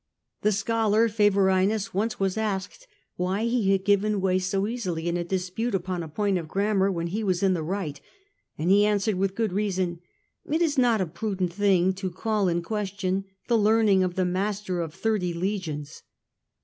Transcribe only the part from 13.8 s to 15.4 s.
of the master of thirty